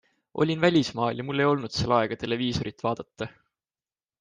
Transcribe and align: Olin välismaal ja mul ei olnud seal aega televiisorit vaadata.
Olin 0.43 0.61
välismaal 0.61 1.17
ja 1.17 1.23
mul 1.27 1.43
ei 1.43 1.47
olnud 1.51 1.77
seal 1.77 1.95
aega 1.99 2.19
televiisorit 2.25 2.83
vaadata. 2.89 3.31